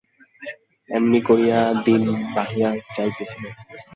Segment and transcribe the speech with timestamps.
[0.89, 2.03] এমনি করিয়া দিন
[2.35, 3.43] বহিয়া যাইতেছিল।